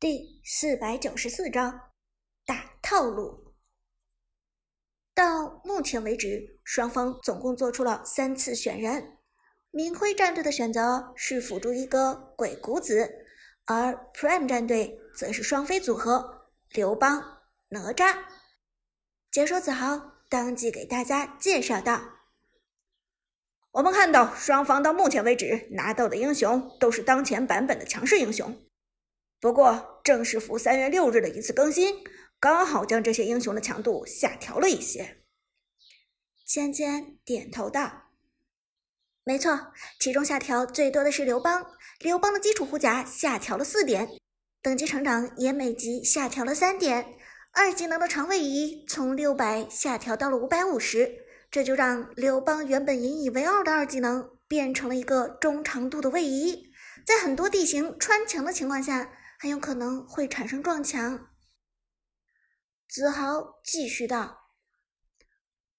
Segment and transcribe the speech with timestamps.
[0.00, 1.78] 第四百九十四章
[2.46, 3.52] 大套路。
[5.14, 9.18] 到目前为止，双方总共做出了三次选人。
[9.70, 13.26] 明辉战队的选择是辅助一个鬼谷子，
[13.66, 18.24] 而 Prime 战队则是双飞组合刘邦、哪吒。
[19.30, 22.00] 解说子豪当即给大家介绍道
[23.72, 28.58] ：“我们看到双方到目前为止拿到的英雄都是当前版本的强势英雄。”
[29.40, 32.04] 不过，正式服三月六日的一次更新，
[32.38, 35.16] 刚好将这些英雄的强度下调了一些。
[36.46, 38.10] 芊芊点头道
[39.24, 41.64] ：“没错，其中下调最多的是刘邦。
[42.00, 44.10] 刘邦的基础护甲下调了四点，
[44.60, 47.14] 等级成长也每级下调了三点。
[47.52, 51.10] 二技能的长位移从六百下调到了五百五十，
[51.50, 56.70] 这就让刘邦原本引以为傲的二技能变成了一个中长度的位移，
[57.06, 59.10] 在很多地形穿墙的情况下。”
[59.42, 61.30] 很有可能会产生撞墙。
[62.86, 64.50] 子豪继续道：“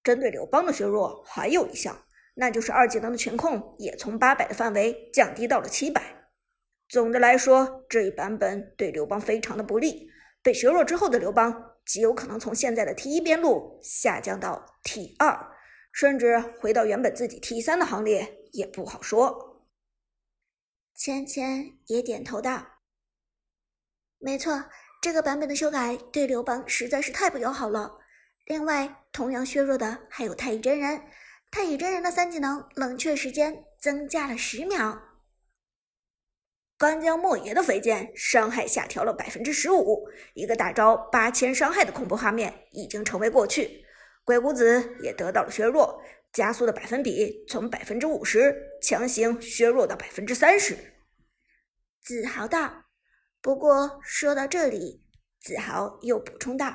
[0.02, 2.04] 针对刘邦的削弱，还有一项，
[2.34, 6.32] 那就是二技能的全控也从八百的范围降低到了七百。
[6.88, 10.10] 总的来说，这一版本对刘邦非常的不利。
[10.42, 15.54] 被削弱之后的刘邦，极有可能从现在的 T 一边路下降到 T 二，
[15.92, 19.62] 甚至回到原本自己 T 三的行列，也不好说。”
[20.98, 22.66] 芊芊也点头道。
[24.24, 24.64] 没错，
[25.00, 27.98] 这个版本的修改对刘邦实在是太不友好了。
[28.46, 31.02] 另外，同样削弱的还有太乙真人。
[31.50, 35.02] 太乙真人的三技能冷却时间增加了十秒。
[36.78, 43.84] 干将莫邪的飞剑伤害下调了百分之十五，一个大招八千伤害的恐怖画面已经成为过去。
[44.22, 46.00] 鬼谷子也得到了削弱，
[46.32, 50.76] 加速的百分比从百分之五十强行削弱到百分之三十。
[52.00, 52.81] 子豪道。
[53.42, 55.02] 不过说到这里，
[55.40, 56.72] 子豪又补充道：“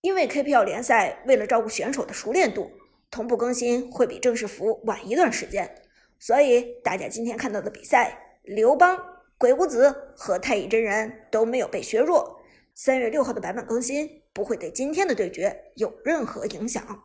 [0.00, 2.72] 因为 KPL 联赛为了照顾选手的熟练度，
[3.10, 5.84] 同步更新会比正式服晚一段时间，
[6.18, 8.98] 所以大家今天看到的比赛，刘邦、
[9.36, 12.40] 鬼谷子和太乙真人都没有被削弱。
[12.72, 17.04] 三月六号的版本更新不会对今天的对决有任何影响。”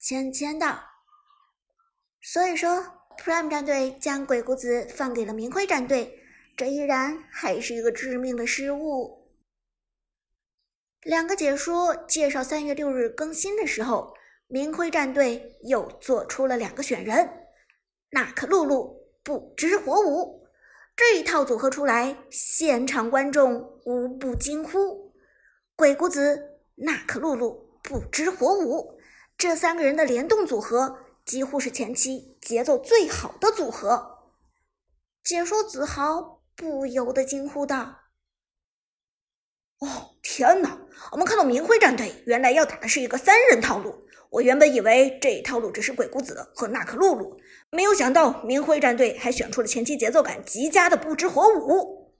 [0.00, 0.80] 芊芊道
[2.22, 2.82] ：“所以说
[3.18, 6.18] ，Prime 战队将鬼谷子放给了明辉战队。”
[6.56, 9.28] 这依然还是一个致命的失误。
[11.02, 14.14] 两个解说介绍三月六日更新的时候，
[14.48, 17.30] 明辉战队又做出了两个选人：
[18.10, 20.48] 娜可露露、不知火舞。
[20.96, 25.14] 这一套组合出来，现场观众无不惊呼。
[25.76, 28.98] 鬼谷子、娜可露露、不知火舞
[29.36, 34.30] 这三个人的联动组合，几乎是前期节奏最好的组合。
[35.22, 36.35] 解说子豪。
[36.56, 38.00] 不由得惊呼道
[39.78, 40.78] ：“哦，天哪！
[41.12, 44.06] 我们看到明辉战队原来要打的是一个三人套路。
[44.30, 47.38] 我原本以为这一套路只是鬼谷子和娜可露露，
[47.70, 52.18] 没有想到明辉战队还选出了前期节奏感极佳的不知火舞。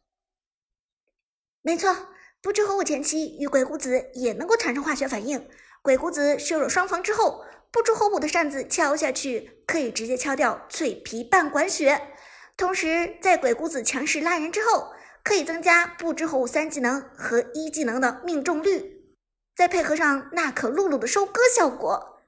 [1.62, 1.94] 没错，
[2.40, 5.48] 不知火舞前期与鬼谷子也能够产生化学反应。
[5.82, 12.12] 鬼谷子削弱双防之后，不知火舞的扇子敲下去，可以直接敲掉脆皮半管血。”
[12.56, 19.14] 同时，在鬼谷子强势拉人之后，可以增加不知火舞三技能和一技能的命中率，
[19.54, 22.20] 再配合上娜可露露的收割效果，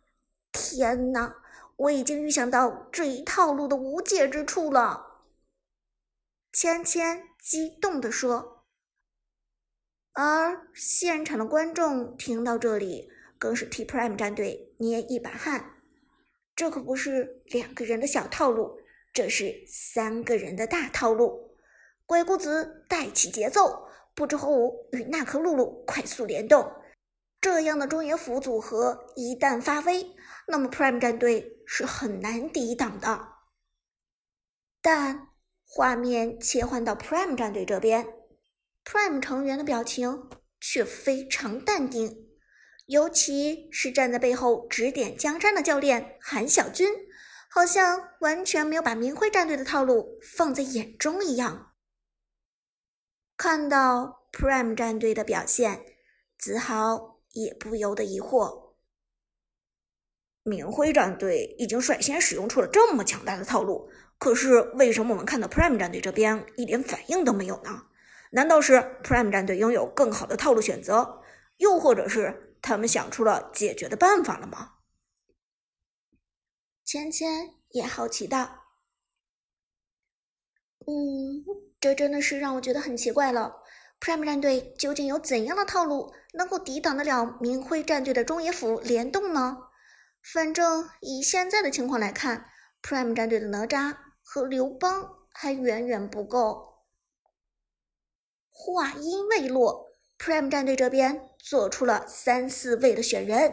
[0.53, 1.37] 天哪！
[1.77, 5.23] 我已经预想到这一套路的无解之处了。
[6.51, 8.65] 芊芊激动地说，
[10.13, 13.09] 而现场的观众听到这里，
[13.39, 15.77] 更是替 Prime 战队捏一把汗，
[16.57, 18.78] 这可不是两个人的小套路。
[19.13, 21.57] 这是三个人的大套路，
[22.07, 26.71] 鬼谷子带起节奏，不知火舞与娜可露露快速联动，
[27.41, 30.15] 这样的中野辅组合一旦发威，
[30.47, 33.29] 那么 Prime 战队是很难抵挡的。
[34.81, 35.29] 但
[35.65, 38.07] 画面切换到 Prime 战队这边
[38.85, 42.29] ，Prime 成员的表情却非常淡定，
[42.87, 47.08] 尤其是站在背后指点江山的教练韩小军。
[47.59, 51.73] 好像完全没有把明辉战队的套路放在眼中一样。
[53.37, 55.85] 看到 Prime 战队的表现，
[56.39, 58.75] 子豪也不由得疑惑：
[60.45, 63.91] 明辉战队已经率先使用出了这么强大的套路，
[64.21, 67.87] 可是为什么我们看到 Prime 战队这边一点反应都没有呢？
[68.31, 71.23] 难道是 Prime 战队拥有更好的套路选择，
[71.57, 74.75] 又或者是他们想出了解决的办法了吗？
[76.89, 78.65] 芊芊也好奇道
[80.89, 81.45] ：“嗯，
[81.79, 83.57] 这真的是让我觉得很奇怪了。
[84.01, 89.59] Prime 战队究竟有怎样的套路，能够抵挡得了明辉战队的中野辅联动呢？
[90.33, 92.47] 反正以现在的情况来看
[92.81, 96.87] ，Prime 战队的哪吒和刘邦还远远不够。
[98.49, 103.53] 话音未落，Prime 战队这边做出了三四位的选人，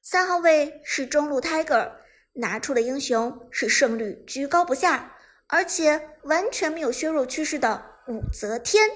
[0.00, 1.98] 三号位是中路 Tiger，
[2.34, 5.16] 拿出的英雄是胜率居高不下，
[5.48, 8.88] 而且完全没有削弱趋势的武则天。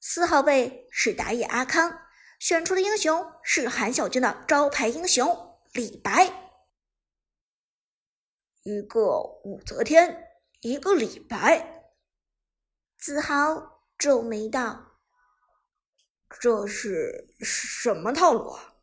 [0.00, 2.00] 四号位是打野阿康，
[2.38, 6.50] 选出的英雄是韩小军的招牌英雄李白。
[8.64, 10.28] 一个武则天，
[10.60, 11.84] 一个李白。
[12.98, 14.98] 子豪皱眉道
[16.38, 18.74] ：“这是什么套路啊？”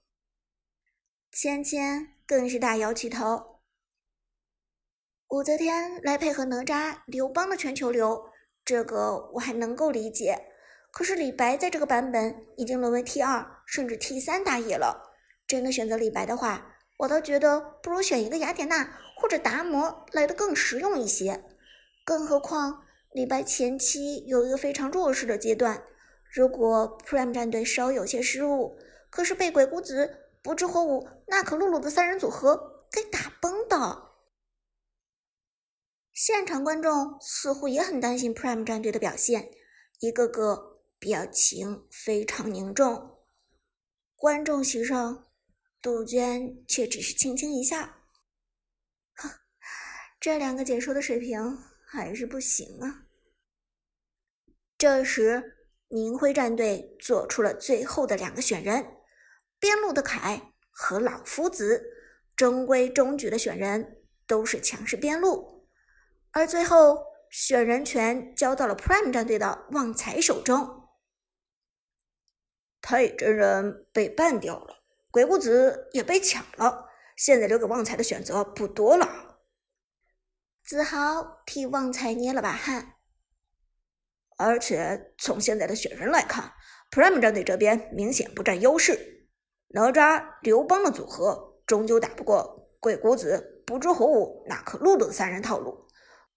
[1.31, 3.59] 芊芊更是大摇起头。
[5.30, 8.20] 武则天来配合哪吒、刘邦的全球流，
[8.66, 10.36] 这个我还能够理解。
[10.92, 15.12] 可是李白在这个版本已经沦为 T 二甚至 T 三打野了，
[15.46, 21.44] 真的选择李白的话，我倒觉得不如选一个雅典娜或者达摩来的更实用一些。
[22.04, 22.81] 更何况
[23.12, 25.84] 李白前期有一个非常弱势的阶段，
[26.34, 28.80] 如果 Prime 战队稍有些失误，
[29.12, 30.12] 可是被鬼谷子、
[30.42, 34.09] 不知火舞、娜可露露的三人组合给打崩的。
[36.21, 39.51] 现场观众似乎也很担心 Prime 战队的表现，
[40.00, 40.77] 一个个。
[41.00, 43.19] 表情非常凝重，
[44.18, 45.30] 观众席上，
[45.81, 47.77] 杜鹃却只是轻轻一笑。
[49.16, 49.30] 哼，
[50.19, 51.57] 这两个解说的水平
[51.88, 53.06] 还是不行啊。
[54.77, 58.98] 这时，明辉战队做出了最后的两个选人，
[59.57, 61.81] 边路的凯和老夫子，
[62.36, 65.59] 中规中矩的选人，都是强势边路，
[66.31, 70.90] 而最后选人权交到了 Prime 战队的旺财手中。
[72.81, 79.40] 太乙真人被办掉了，鬼谷子也被抢了，现在留给旺财的选择不多了。
[80.64, 82.96] 子豪替旺财捏了把汗。
[84.38, 86.54] 而且从现在的选人来看
[86.92, 89.28] ，Prime 战队这边明显不占优势。
[89.70, 95.89] 哪吒、刘邦的组合终究打不过鬼谷子、不知火舞、娜可露露的三人套路。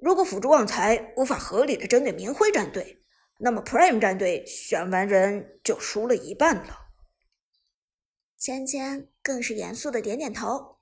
[0.02, 3.04] 如果辅助旺财无法合理的针对明辉战队，
[3.38, 6.76] 那么，Prime 战队选完人就输了一半了。
[8.36, 10.78] 芊芊更是严肃的点点头。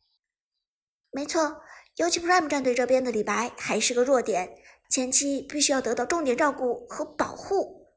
[1.10, 1.60] 没错，
[1.96, 4.54] 尤其 Prime 战队这边的李白还是个弱点，
[4.88, 7.90] 前期必须要得到重点照顾和保护。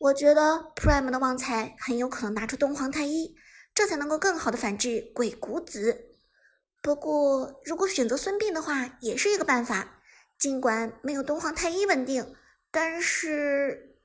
[0.00, 3.36] 我觉得 Prime 的旺财很有可能拿出东皇太一，
[3.74, 6.06] 这才能够更好的反制鬼谷子。
[6.80, 10.00] 不过，如果选择孙膑的话，也是一个办法。
[10.38, 12.36] 尽管没有东皇太一稳定，
[12.70, 13.98] 但是。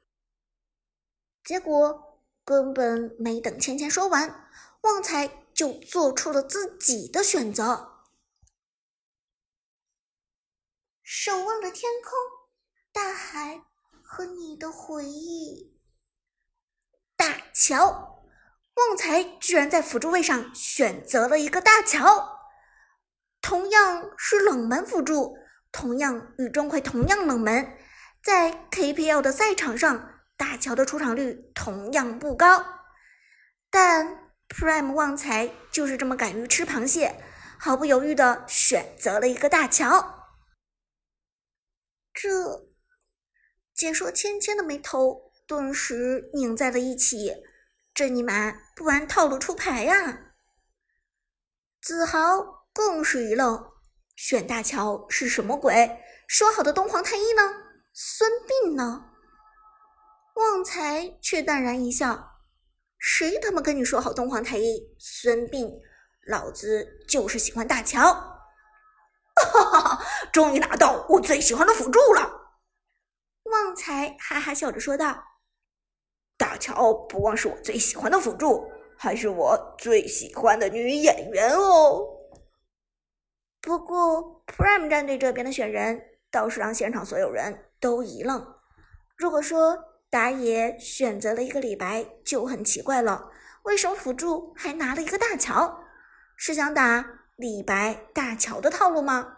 [1.44, 4.50] 结果根本没等芊芊说完，
[4.81, 8.06] 旺财就做出了自己的选择。
[11.02, 12.14] 守望着天空、
[12.92, 13.64] 大海
[14.04, 15.80] 和你的回忆。
[17.16, 18.24] 大桥，
[18.75, 22.52] 旺财居然在辅助位上选择了一个大桥，
[23.42, 25.36] 同样是冷门辅助，
[25.71, 27.77] 同样与钟馗同样冷门，
[28.24, 30.16] 在 KPL 的赛场上。
[30.39, 32.65] 大乔的出场率同样不高，
[33.70, 37.22] 但 Prime 旺财就是这么敢于吃螃蟹，
[37.60, 40.29] 毫不犹豫的选择了一个大乔。
[42.13, 42.70] 这
[43.75, 47.44] 解说芊芊的眉头顿时拧在了一起，
[47.94, 50.32] 这尼玛不按套路出牌呀！
[51.82, 53.70] 子豪更是一愣，
[54.20, 55.98] 选大乔是什么鬼？
[56.28, 57.42] 说好的东皇太一呢？
[57.94, 59.06] 孙膑呢？
[60.34, 62.42] 旺财却淡然一笑
[63.00, 64.94] ：“谁他妈跟你说好东皇太一？
[65.00, 65.72] 孙膑，
[66.28, 68.02] 老子就是喜欢大乔。”
[69.40, 70.06] 哈哈哈！
[70.34, 72.30] 终于拿到我最喜欢的辅助了！
[73.44, 75.24] 旺财哈哈笑着说道
[76.38, 82.16] ：“大乔不光是我最喜欢的辅助，还是我最喜欢的女演员哦。”
[83.62, 86.01] 不过，Prime 战队这边的选人
[86.32, 88.56] 倒是让现场所有人都一愣。
[89.18, 89.86] 如果说……
[90.12, 93.30] 打野选择了一个李白就很奇怪了，
[93.62, 95.84] 为什么辅助还拿了一个大乔？
[96.36, 99.38] 是想打李白大乔的套路吗？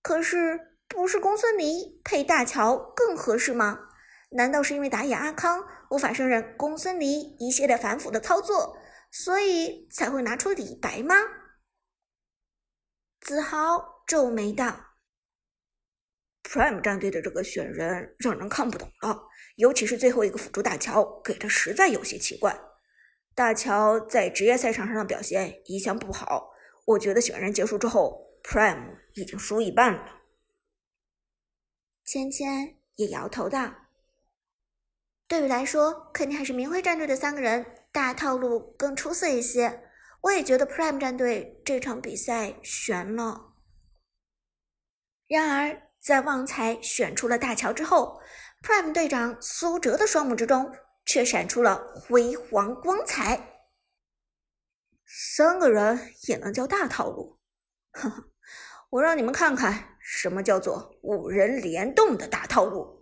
[0.00, 3.78] 可是不是公孙离配大乔更合适吗？
[4.30, 8.78] 难道是因为打野阿康无法胜任公孙离一系列反腐的操作，
[9.10, 11.16] 所以才会拿出李白吗？
[13.20, 14.96] 子豪皱眉道
[16.42, 22.58] Prime 战队的这个选人让人看不懂了，尤其是最后一个辅助大乔，给的实在有些奇怪。
[23.34, 26.50] 大乔在职业赛场上的表现一向不好，
[26.86, 30.22] 我觉得选人结束之后，Prime 已经输一半了。
[32.04, 33.72] 芊芊也摇头道
[35.28, 39.89] ：“对于来说，肯定还是明辉战队的三个人大套路更出色一些。
[40.22, 43.54] 我也觉得 Prime 战队这场比赛悬了。
[45.26, 48.20] 然而，在旺财选出了大乔之后
[48.62, 50.74] ，Prime 队长苏哲的双目之中
[51.06, 53.62] 却闪出了辉煌光彩。
[55.06, 57.38] 三个人也能叫大套路？
[57.92, 58.24] 呵呵，
[58.90, 62.99] 我让你们看看。”什么叫做五人联动的大套路？